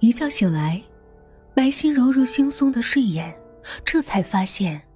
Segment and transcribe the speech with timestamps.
[0.00, 0.82] 一觉醒来，
[1.54, 3.36] 白心揉揉惺忪的睡眼，
[3.84, 4.88] 这才发现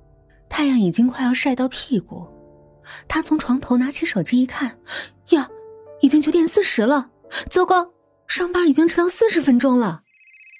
[0.48, 2.28] 太阳已经快要晒到屁股。
[3.08, 4.78] 他从床头拿起手机一看，
[5.30, 5.48] 呀，
[6.00, 7.10] 已经九点四十了！
[7.50, 7.92] 糟糕，
[8.28, 10.02] 上班已经迟到四十分钟了。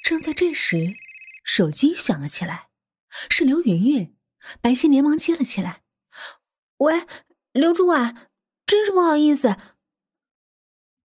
[0.05, 0.89] 正在这时，
[1.45, 2.69] 手机响了起来，
[3.29, 4.17] 是刘云云。
[4.61, 5.83] 白心连忙接了起来
[6.79, 7.07] ：“喂，
[7.53, 8.29] 刘主管，
[8.67, 9.57] 真是不好意思。”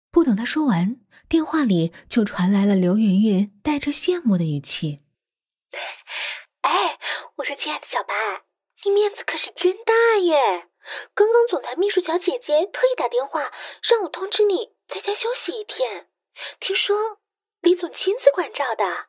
[0.09, 0.97] 不等他说完，
[1.29, 4.99] 电话里就传来了刘云云带着羡慕的语气
[6.61, 6.99] ：“哎，
[7.37, 8.13] 我说亲爱的小白，
[8.85, 10.69] 你面子可是真大耶！
[11.13, 13.51] 刚刚总裁秘书小姐姐特意打电话
[13.83, 16.09] 让我通知你在家休息一天，
[16.61, 17.19] 听说
[17.59, 19.07] 李总亲自关照的。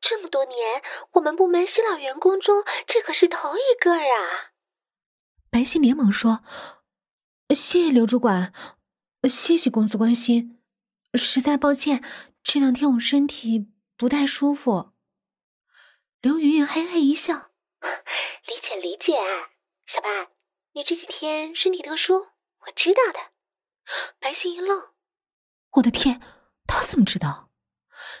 [0.00, 0.82] 这么多年，
[1.12, 4.52] 我们部门新老员工中，这可是头一个啊！”
[5.50, 6.42] 白昕连忙说
[7.54, 8.54] ：“谢谢刘主管。”
[9.28, 10.61] 谢谢公司关心，
[11.18, 12.02] 实在抱歉，
[12.42, 14.92] 这两天我身体不太舒服。
[16.20, 17.50] 刘云云嘿嘿一笑，
[18.46, 19.18] 理 解理解。
[19.86, 20.30] 小白，
[20.72, 23.32] 你这几天身体特殊，我知道的。
[24.20, 24.94] 白昕一愣，
[25.72, 26.20] 我的天，
[26.66, 27.50] 他怎么知道？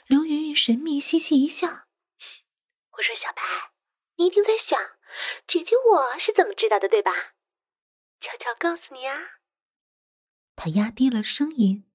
[0.06, 1.86] 刘云云神秘嘻嘻一笑，
[2.96, 3.42] 我说小白，
[4.16, 4.78] 你一定在想，
[5.46, 7.12] 姐姐我是怎么知道的，对吧？
[8.20, 9.16] 悄悄告诉你啊。
[10.56, 11.88] 他压低了声音：“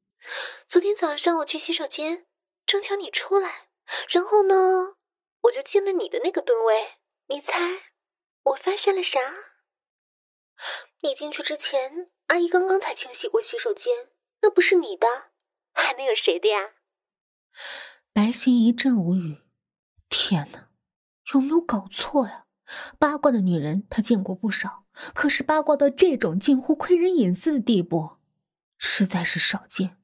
[0.68, 2.26] 昨天早上我去洗手间，
[2.66, 3.70] 正巧你出来，
[4.10, 4.96] 然后呢，
[5.44, 6.98] 我就进了你的那个蹲位。
[7.28, 7.92] 你猜
[8.44, 9.20] 我发现了啥？
[11.02, 14.10] 你进去之前，阿姨刚刚才清洗过洗手间，
[14.42, 15.08] 那不是你的，
[15.74, 16.74] 还能有谁的呀？”
[18.12, 19.44] 白昕一阵无语。
[20.10, 20.70] 天哪，
[21.34, 22.46] 有没有搞错呀？
[22.98, 28.18] 八卦的女人她见过不少，可是八卦到这种近乎窥人隐私的地步。
[28.78, 29.98] 实在是少见，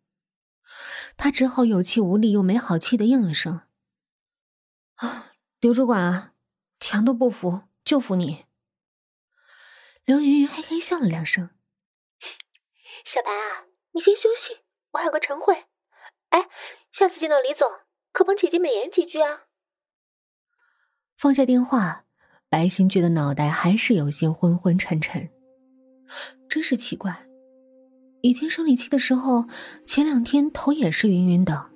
[1.15, 3.61] 他只好有气无力又没好气的应了声
[4.95, 6.33] ：“啊，刘主管啊，
[6.79, 8.45] 强都不服，就服你。”
[10.05, 11.51] 刘云云嘿嘿笑了两声
[13.05, 14.59] ：“小白啊，你先休息，
[14.91, 15.65] 我还有个晨会。
[16.29, 16.49] 哎，
[16.91, 17.69] 下次见到李总，
[18.11, 19.43] 可帮姐姐美言几句啊。”
[21.15, 22.05] 放下电话，
[22.49, 25.31] 白昕觉得脑袋还是有些昏昏沉沉，
[26.49, 27.25] 真是奇怪。
[28.25, 29.47] 以前生理期的时候，
[29.85, 31.71] 前两天头也是晕晕的，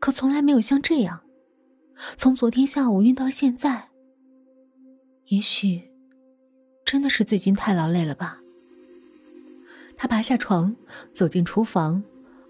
[0.00, 1.20] 可从来没有像这样。
[2.16, 3.90] 从昨天下午晕到现在，
[5.26, 5.90] 也许
[6.82, 8.40] 真的是最近太劳累了吧。
[9.98, 10.74] 他爬下床，
[11.12, 12.02] 走进厨房，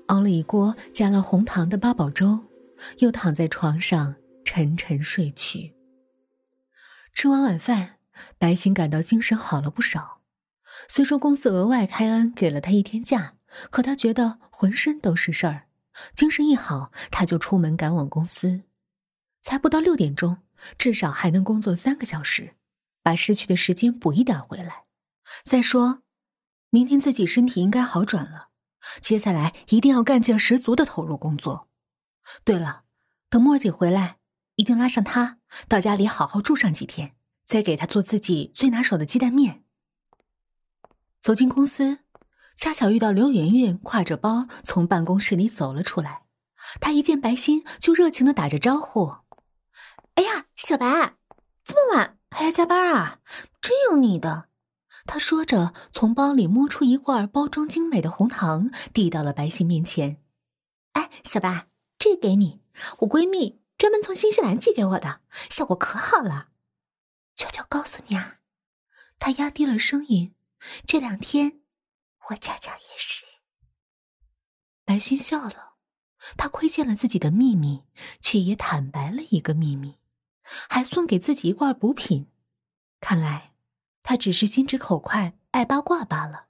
[0.07, 2.39] 熬了一锅加了红糖的八宝粥，
[2.99, 4.15] 又躺在床上
[4.45, 5.75] 沉沉睡去。
[7.13, 7.97] 吃完晚饭，
[8.39, 10.16] 白昕感到精神好了不少。
[10.89, 13.35] 虽说公司额外开恩给了他一天假，
[13.71, 15.69] 可他觉得浑身都是事儿，
[16.15, 18.63] 精神一好他就出门赶往公司，
[19.41, 20.39] 才不到六点钟，
[20.79, 22.57] 至少还能工作三个小时，
[23.03, 24.85] 把失去的时间补一点回来。
[25.43, 26.03] 再说，
[26.71, 28.49] 明天自己身体应该好转了，
[29.01, 31.69] 接下来一定要干劲十足的投入工作。
[32.45, 32.85] 对了，
[33.29, 34.19] 等莫姐回来，
[34.57, 35.39] 一定拉上她
[35.69, 39.65] 到家里好好住上几天，再给她做自己最拿手的鸡蛋面。
[41.21, 41.99] 走进公司，
[42.55, 46.23] 恰巧遇到刘媛媛挎着包从办公室里走了出来。
[46.81, 49.15] 她一见白昕，就热情的打着招呼
[50.15, 51.17] ：“哎呀，小白，
[51.65, 53.21] 这么晚还来加班啊？
[53.61, 54.49] 真有你的！”
[55.07, 60.23] 她说着，从包里摸出一罐包装精美的红糖，递到了白昕面前。
[60.95, 61.67] “哎，小白，
[61.99, 62.63] 这给你，
[63.01, 66.49] 我闺蜜专门从新西兰寄给我的，效果可好了。
[67.35, 68.37] 悄悄告诉你啊。”
[69.19, 70.35] 她压低了声音。
[70.87, 71.61] 这两天，
[72.29, 73.25] 我恰巧也是。
[74.85, 75.75] 白昕笑了，
[76.37, 77.85] 他窥见了自己的秘密，
[78.21, 79.99] 却也坦白了一个秘密，
[80.69, 82.31] 还送给自己一罐补品。
[83.01, 83.53] 看来，
[84.03, 86.47] 他只是心直口快、爱八卦罢了。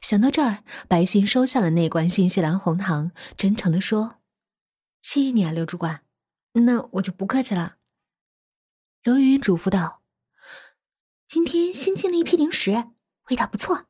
[0.00, 4.16] 想到这儿，白昕收下了那罐新西兰红糖，真诚的说
[5.00, 6.04] ：“谢谢你啊，刘主管，
[6.52, 7.76] 那我就不客气了。”
[9.02, 10.02] 刘云嘱咐道
[11.26, 12.90] ：“今天新进了一批零食。”
[13.30, 13.86] 味道不错，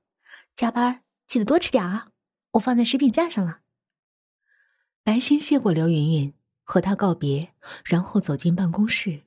[0.55, 2.11] 加班记得多吃点啊！
[2.53, 3.61] 我放在食品架上了。
[5.03, 7.55] 白昕谢过刘云云，和他告别，
[7.85, 9.25] 然后走进办公室。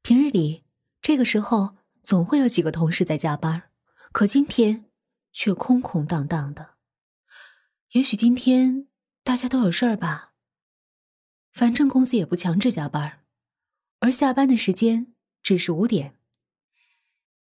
[0.00, 0.64] 平日里
[1.02, 3.70] 这个时候总会有几个同事在加班，
[4.12, 4.86] 可今天
[5.32, 6.76] 却空空荡荡的。
[7.90, 8.88] 也许今天
[9.22, 10.32] 大家都有事儿吧。
[11.52, 13.24] 反正公司也不强制加班，
[13.98, 15.12] 而下班的时间
[15.42, 16.16] 只是五点。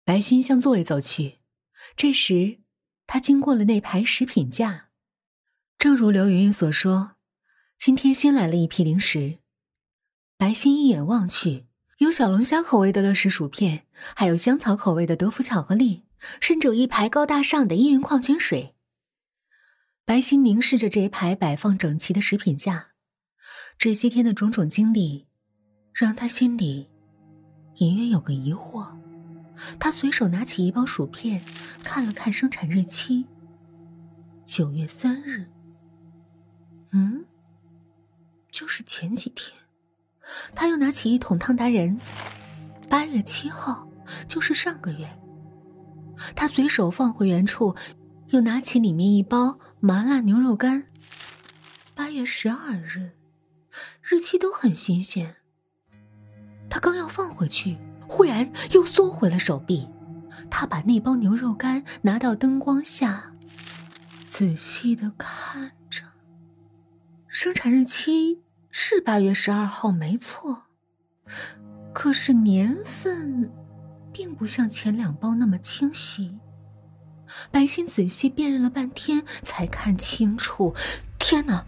[0.05, 1.41] 白心向座位走去。
[1.96, 2.58] 这时，
[3.06, 4.88] 他经过了那排食品架，
[5.79, 7.12] 正如刘云云所说，
[7.79, 9.38] 今天新来了一批零食，
[10.37, 11.67] 白昕一眼望去，
[11.99, 13.87] 有小龙虾口味的乐事薯片，
[14.17, 16.02] 还有香草口味的德芙巧克力，
[16.41, 18.75] 甚至有一排高大上的依云矿泉水。
[20.05, 22.88] 白昕凝视着这一排摆放整齐的食品架，
[23.79, 25.29] 这些天的种种经历，
[25.93, 26.90] 让他心里
[27.76, 29.03] 隐约有个疑惑。
[29.78, 31.43] 他随手拿起一包薯片，
[31.82, 33.26] 看了看生产日期，
[34.44, 35.46] 九月三日。
[36.93, 37.25] 嗯，
[38.50, 39.52] 就是前几天。
[40.55, 42.00] 他又拿起一桶汤达人，
[42.88, 43.88] 八月七号，
[44.26, 45.08] 就是上个月。
[46.34, 47.75] 他随手放回原处，
[48.28, 49.58] 又拿起里面一包。
[49.81, 50.87] 麻辣牛肉干，
[51.94, 53.11] 八月十二日，
[54.00, 55.37] 日期都很新鲜。
[56.70, 57.76] 他刚要放回去，
[58.08, 59.88] 忽然又缩回了手臂。
[60.50, 63.32] 他把那包牛肉干拿到灯光下，
[64.26, 66.02] 仔细的看着。
[67.28, 70.62] 生产日期是八月十二号，没错。
[71.92, 73.50] 可是年份，
[74.12, 76.38] 并不像前两包那么清晰。
[77.50, 80.74] 白昕仔细辨认了半天，才看清楚。
[81.18, 81.64] 天哪，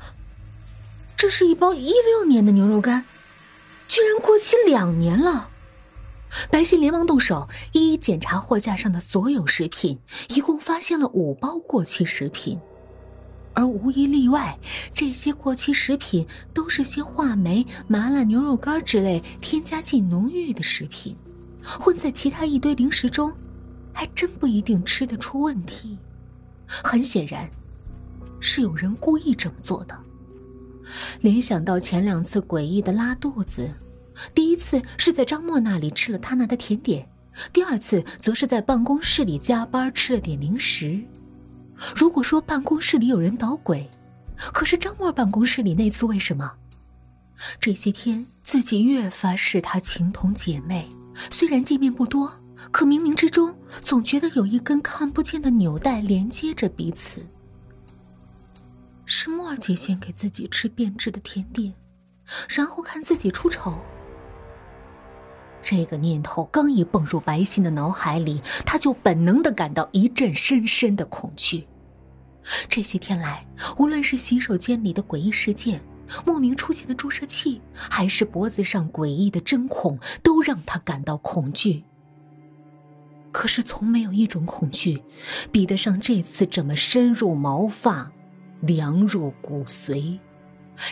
[1.17, 3.05] 这是一包一六年的牛肉干，
[3.89, 5.51] 居然过期两年了！
[6.51, 9.99] 白昕连忙动手，一一检查货架上的所有食品，
[10.29, 12.59] 一共发现了五包过期食品，
[13.55, 14.59] 而无一例外，
[14.93, 21.17] 这些过期食品都是些话梅、麻辣牛肉干之类添加剂浓郁的食品，
[21.63, 23.33] 混在其他一堆零食中。
[23.99, 25.97] 还真不一定吃得出问题，
[26.67, 27.49] 很显然，
[28.41, 29.97] 是有人故意这么做的。
[31.23, 33.73] 联想到前两次诡异的拉肚子，
[34.35, 37.09] 第一次是在张默那里吃了他拿的甜点，
[37.53, 41.01] 第二次则是在办公室里加班吃了点零食。
[41.95, 43.89] 如果说办公室里有人捣鬼，
[44.37, 46.53] 可是张默办公室里那次为什么？
[47.61, 50.89] 这些天自己越发视他情同姐妹，
[51.31, 52.33] 虽然见面不多。
[52.73, 57.25] 可冥冥之中，总觉得有一根看不见的纽带连接着彼此。
[59.05, 61.73] 是墨姐先给自己吃变质的甜点，
[62.49, 63.79] 然后看自己出丑。
[65.67, 71.67] 这个念头刚一蹦入白昕的脑海里，他就本能的感到一阵深深的恐惧。
[72.69, 73.45] 这些天来，
[73.77, 75.81] 无论是洗手间里的诡异事件、
[76.25, 81.83] 莫名出现的注射器，还是脖子上诡异的针孔，都让他感到恐惧。
[83.33, 85.03] 可是，从没有一种恐惧，
[85.51, 88.09] 比得上这次这么深入毛发、
[88.61, 90.17] 凉入骨髓，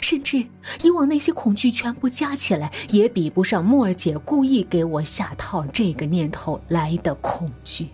[0.01, 0.45] 甚至
[0.83, 7.89] 以往那些恐惧全部加起来，也比不上莫姐故意给我下套这个念头来的恐惧。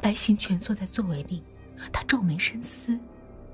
[0.00, 1.42] 白行蜷缩在座位里，
[1.92, 2.98] 他皱眉深思，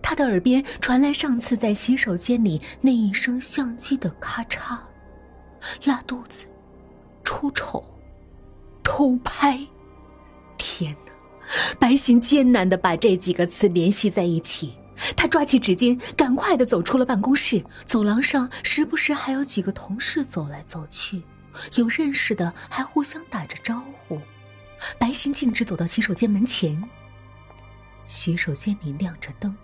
[0.00, 4.78] 他的耳边传来上次在洗手间里那一声相机的咔嚓，
[5.84, 6.46] 拉肚子，
[7.22, 7.84] 出丑。
[8.86, 9.58] 偷拍，
[10.58, 11.12] 天哪！
[11.78, 14.74] 白行艰难的把这几个词联系在一起。
[15.16, 17.64] 他抓起纸巾，赶快的走出了办公室。
[17.84, 21.22] 走廊上时不时还有几个同事走来走去，
[21.76, 24.20] 有认识的还互相打着招呼。
[24.98, 26.82] 白昕径直走到洗手间门前。
[28.06, 29.56] 洗手间里亮着灯，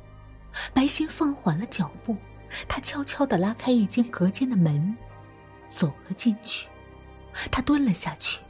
[0.72, 2.16] 白昕放缓了脚步，
[2.66, 4.96] 他悄悄的拉开一间隔间的门，
[5.68, 6.66] 走了进去。
[7.50, 8.40] 他蹲了下去。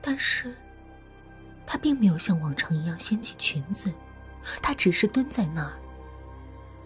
[0.00, 0.56] 但是，
[1.66, 3.92] 他并没有像往常一样掀起裙子，
[4.62, 5.72] 他只是蹲在那儿，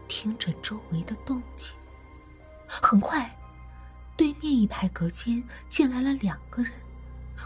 [0.08, 1.74] 听着周围的动静。
[2.66, 3.30] 很快，
[4.16, 6.72] 对面一排隔间进来了两个人，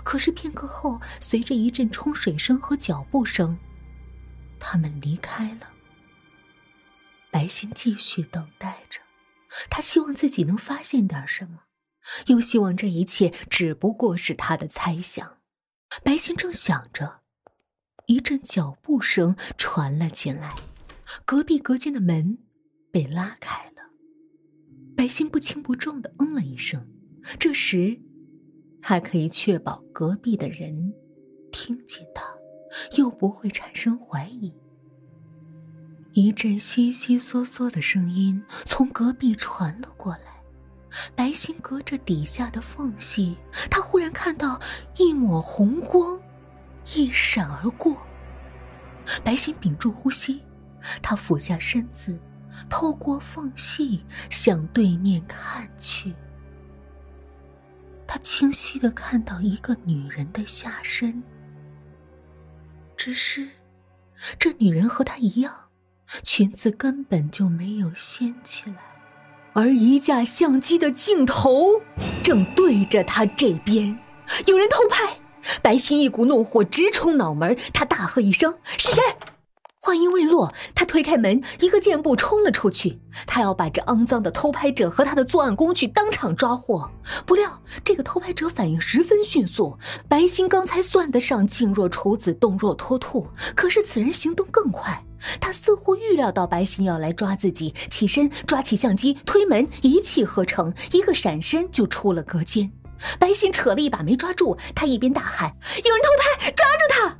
[0.04, 3.58] 可是片刻后，随着一阵冲水声和脚步声，
[4.58, 5.68] 他们离开了。
[7.30, 9.00] 白心继续等待着，
[9.68, 11.64] 他希望自己能发现点什么，
[12.26, 15.36] 又希望这一切只不过是他的猜想。
[16.02, 17.20] 白心正想着，
[18.06, 20.54] 一阵脚步声传了进来，
[21.26, 22.38] 隔壁隔间的门
[22.90, 23.82] 被拉开了。
[24.96, 26.86] 白心不轻不重的嗯了一声，
[27.38, 27.98] 这时
[28.80, 30.92] 还可以确保隔壁的人
[31.52, 32.24] 听见他，
[32.96, 34.52] 又不会产生怀疑。
[36.12, 40.20] 一阵悉悉嗦嗦的声音从隔壁传了过来。
[41.14, 43.36] 白心隔着底下的缝隙，
[43.70, 44.58] 他忽然看到
[44.96, 46.18] 一抹红光
[46.96, 47.96] 一闪而过。
[49.22, 50.42] 白心屏住呼吸，
[51.02, 52.18] 他俯下身子，
[52.68, 56.14] 透过缝隙向对面看去。
[58.06, 61.22] 他清晰的看到一个女人的下身，
[62.96, 63.48] 只是
[64.38, 65.52] 这女人和她一样，
[66.22, 68.76] 裙子根本就没有掀起来。
[69.52, 71.80] 而一架相机的镜头
[72.22, 73.98] 正对着他这边，
[74.46, 75.18] 有人偷拍。
[75.62, 79.02] 白歆一股怒火直冲脑门，他大喝一声：“是谁？”
[79.88, 83.00] 话音未落，他推开门，一个箭步冲了出去。
[83.26, 86.90] 他要把这肮脏的偷拍者和他的作案工具当场抓获。
[87.24, 89.74] 不料，这个偷拍者反应十分迅速。
[90.06, 93.26] 白歆刚才算得上静若处子，动若脱兔，
[93.56, 95.02] 可是此人行动更快。
[95.40, 102.70] 他似乎预料到白歆要来抓自己，起身抓起相机，推门，一气呵成，一个闪身就出了隔间。
[103.18, 105.50] 白歆扯了一把没抓住，他一边大喊
[105.82, 107.16] ：“有人偷拍，抓住他！”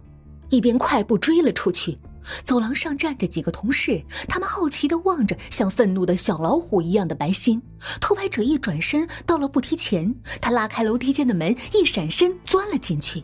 [0.50, 1.98] 一边快步追了出去。
[2.44, 7.61] 走廊上站着几个同事，他们好奇地望着像愤怒的小老虎一样的白心。
[8.00, 13.23] 偷拍者一转身到了步梯前，他拉开楼梯间的门，一闪身钻了进去。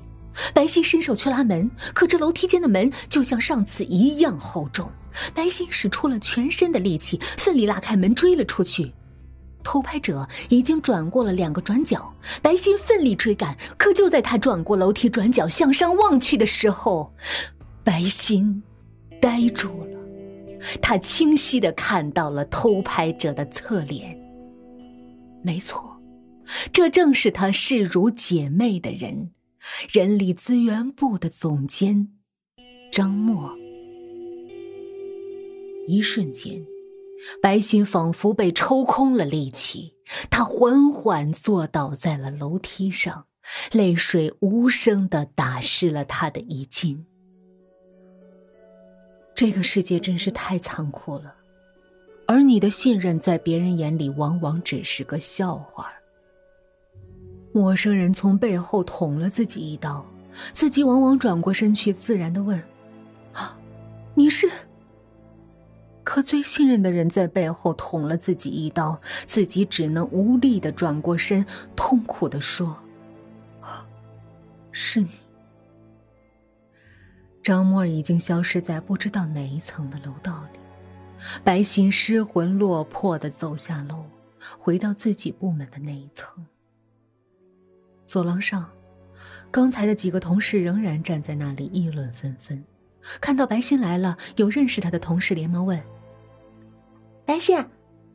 [0.53, 4.91] 白心伸手去拉门，可这楼梯间的门就像上次一样厚重。
[5.33, 8.93] 白心使出了全身的力气，奋力拉开门，追了出去。
[9.63, 17.15] 偷拍者已经转过了两个转角，白心奋力追赶，可就在他转过楼梯转角向上望去的时候，
[17.83, 18.63] 白心
[19.25, 19.99] 呆住了。
[20.83, 24.15] 他清晰的看到了偷拍者的侧脸。
[25.43, 25.99] 没错，
[26.71, 29.31] 这正是他视如姐妹的人——
[29.91, 32.07] 人力资源部的总监
[32.93, 33.51] 张默。
[35.89, 36.63] 一瞬间。
[37.41, 39.95] 白歆仿佛被抽空了力气，
[40.29, 43.25] 他缓缓坐倒在了楼梯上，
[43.73, 47.07] 泪水无声的打湿了他的衣襟。
[49.35, 51.35] 这个世界真是太残酷了，
[52.27, 55.93] 而你的信任在别人眼里往往只是个笑话。
[57.53, 60.05] 陌生人从背后捅了自己一刀，
[60.53, 62.61] 自己往往转过身去，自然的问
[63.35, 63.57] ：“啊，
[64.15, 64.49] 你是？”
[66.05, 72.77] 可最信任的人在背后捅了自己一刀，自己只能无力的转过身，痛苦的说
[74.71, 75.09] ：“是你。”
[77.45, 80.59] 张默已经消失在不知道哪一层的楼道里，
[81.45, 84.03] 白歆失魂落魄的走下楼，
[84.59, 86.43] 回到自己部门的那一层。
[88.07, 88.67] 走廊上，
[89.51, 92.65] 刚才的几个同事仍然站在那里议论纷纷，
[93.21, 95.79] 看到白歆来了，有认识他的同事连忙问。
[97.27, 97.67] 白歆，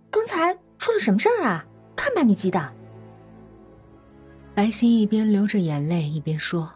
[0.10, 1.64] 刚才出了什么事儿啊？
[1.96, 2.74] 看把你急的。
[4.56, 6.72] 白歆一边流着眼泪一边说：“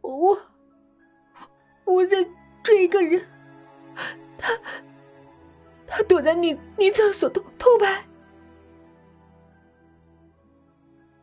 [0.00, 0.38] 我，
[1.88, 2.26] 我在
[2.62, 3.26] 追一个人，
[4.36, 4.52] 他，
[5.86, 8.04] 他躲在女女厕所偷偷拍。”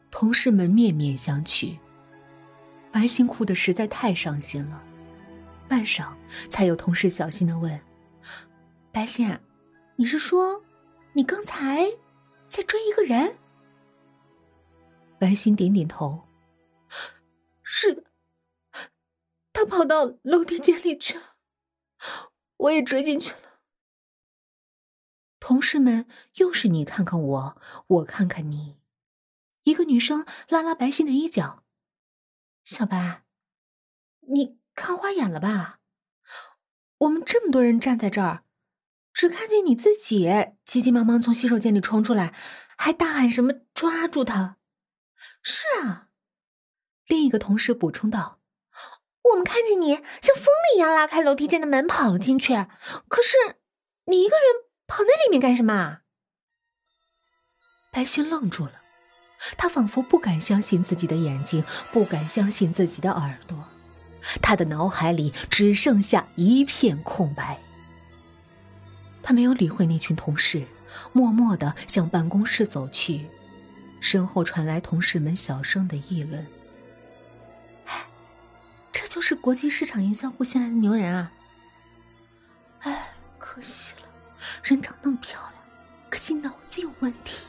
[0.10, 1.77] 同事们面面相觑，
[2.89, 4.81] 白歆哭的实在太伤心了，
[5.67, 6.07] 半晌
[6.50, 7.77] 才有同事小心的问。
[8.93, 9.38] 白歆，
[9.98, 10.63] 你是说，
[11.12, 11.91] 你刚才
[12.48, 13.36] 在追一个人？
[15.19, 16.24] 白歆点点头。
[17.62, 18.04] 是的，
[19.55, 21.38] 他跑到楼梯间里去了，
[22.57, 23.62] 我也追进去了。
[25.39, 28.81] 同事们又是你看看我，我看看你。
[29.63, 31.63] 一个女生拉拉白心的衣角
[32.65, 33.24] ：“小白，
[34.27, 35.79] 你看花眼了吧？
[36.97, 38.43] 我们这么多人站在这儿。”
[39.13, 40.29] 只看见你自己
[40.65, 42.35] 急急忙忙从洗手间里冲出来，
[42.77, 44.57] 还大喊什么“抓住他”！
[45.41, 46.09] 是啊，
[47.07, 48.35] 另一个同事补充道
[49.32, 52.53] ：“我们看见你像疯了一样拉开楼梯间的门跑了进去，
[53.08, 53.58] 可是
[54.05, 56.00] 你一个人跑那里面干什么？”
[57.91, 58.74] 白歆愣住了，
[59.58, 63.58] 他仿佛不敢相信自己的眼睛，不敢相信自己的耳朵，
[64.41, 67.60] 他的脑海里只剩下一片空白。
[69.24, 70.67] 他没有理会那群同事，
[71.13, 73.25] 默默的向办公室走去，
[74.00, 76.46] 身后传来同事们小声的议论：“，
[79.15, 81.31] 就是国际市场营销部新来的牛人啊！
[82.79, 84.10] 哎，可惜了，
[84.62, 85.63] 人长那么漂亮，
[86.10, 87.48] 可惜脑子有问题。”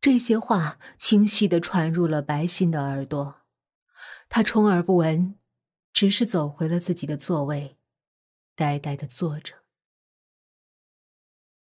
[0.00, 3.42] 这些话清晰的传入了白歆的耳朵，
[4.30, 5.38] 他充耳不闻，
[5.92, 7.78] 只是走回了自己的座位，
[8.54, 9.56] 呆呆的坐着。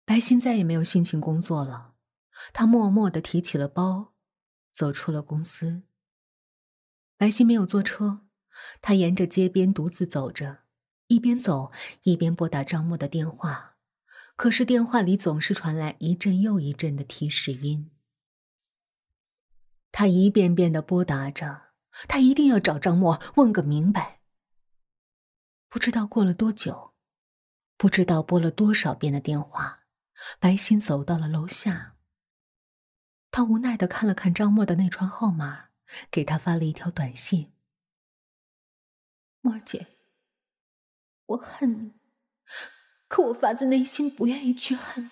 [0.05, 1.95] 白歆再也没有心情工作了，
[2.53, 4.13] 他默默的提起了包，
[4.71, 5.83] 走出了公司。
[7.17, 8.21] 白歆没有坐车，
[8.83, 10.65] 他沿着街边独自走着，
[11.07, 11.71] 一边走
[12.03, 13.77] 一边拨打张默的电话，
[14.37, 17.91] 可是电话里总是传来一阵又一阵的提示音。
[19.93, 21.69] 他一遍遍的拨打着，
[22.09, 24.21] 他一定要找张默问个明白。
[25.69, 26.95] 不知道过了多久，
[27.77, 29.83] 不知道拨了多少遍的电话。
[30.41, 31.97] 白昕走到了楼下，
[33.31, 35.67] 他无奈的看了看张默的那串号码，
[36.11, 37.53] 给他发了一条短信
[39.41, 39.87] ：“默姐，
[41.27, 41.93] 我恨你，
[43.09, 45.11] 可我发自内心不愿意去恨你。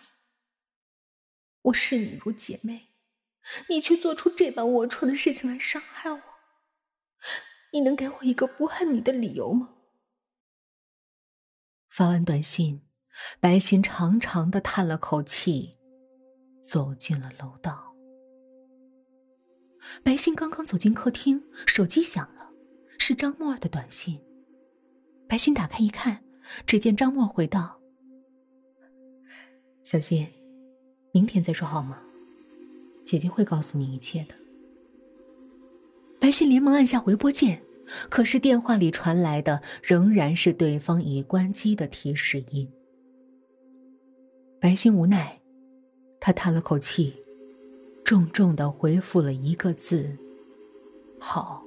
[1.63, 2.89] 我视你如姐妹，
[3.69, 6.23] 你却做出这般龌龊的事情来伤害我，
[7.73, 9.75] 你能给我一个不恨你的理由吗？”
[11.89, 12.89] 发完短信。
[13.41, 15.79] 白昕长长的叹了口气，
[16.63, 17.92] 走进了楼道。
[20.03, 22.49] 白昕刚刚走进客厅，手机响了，
[22.99, 24.19] 是张默的短信。
[25.29, 26.23] 白昕打开一看，
[26.67, 27.79] 只见张默回道
[29.83, 30.27] ：“小昕，
[31.13, 32.01] 明天再说好吗？
[33.05, 34.35] 姐姐会告诉你一切的。”
[36.21, 37.61] 白昕连忙按下回拨键，
[38.09, 42.71] 可是电话里传来的仍然是对方已关机的提示音。
[44.61, 45.41] 白昕无奈，
[46.21, 47.13] 他叹了口气，
[48.05, 50.17] 重重的回复了一个字
[51.19, 51.65] ：“好。”